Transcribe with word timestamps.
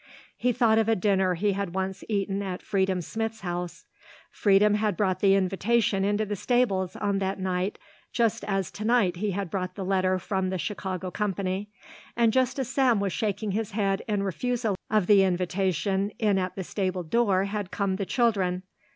He 0.35 0.51
thought 0.51 0.79
of 0.79 0.89
a 0.89 0.95
dinner 0.95 1.35
he 1.35 1.51
had 1.51 1.75
once 1.75 2.03
eaten 2.09 2.41
at 2.41 2.63
Freedom 2.63 3.01
Smith's 3.03 3.41
house. 3.41 3.85
Freedom 4.31 4.73
had 4.73 4.97
brought 4.97 5.19
the 5.19 5.35
invitation 5.35 6.03
into 6.03 6.25
the 6.25 6.35
stables 6.35 6.95
on 6.95 7.19
that 7.19 7.39
night 7.39 7.77
just 8.11 8.43
as 8.45 8.71
to 8.71 8.83
night 8.83 9.17
he 9.17 9.29
had 9.29 9.51
brought 9.51 9.75
the 9.75 9.85
letter 9.85 10.17
from 10.17 10.49
the 10.49 10.57
Chicago 10.57 11.11
company, 11.11 11.69
and 12.17 12.33
just 12.33 12.57
as 12.57 12.67
Sam 12.67 12.99
was 12.99 13.13
shaking 13.13 13.51
his 13.51 13.73
head 13.73 14.01
in 14.07 14.23
refusal 14.23 14.73
of 14.89 15.05
the 15.05 15.21
invitation 15.23 16.09
in 16.17 16.39
at 16.39 16.55
the 16.55 16.63
stable 16.63 17.03
door 17.03 17.43
had 17.43 17.69
come 17.69 17.97
the 17.97 18.03
children. 18.07 18.63